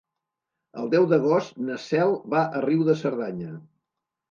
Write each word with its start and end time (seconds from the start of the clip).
El 0.83 0.89
deu 0.93 1.05
d'agost 1.11 1.61
na 1.67 1.77
Cel 1.85 2.15
va 2.37 2.43
a 2.49 2.65
Riu 2.67 2.83
de 2.91 2.99
Cerdanya. 3.05 3.55